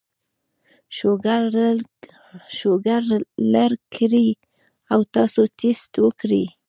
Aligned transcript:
شوګر 2.57 3.01
لر 3.53 3.71
کړي 3.95 4.27
او 4.93 4.99
تاسو 5.15 5.41
ټېسټ 5.59 5.91
وکړئ 6.03 6.45